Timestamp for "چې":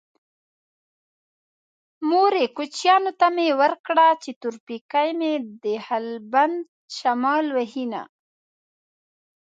4.23-4.31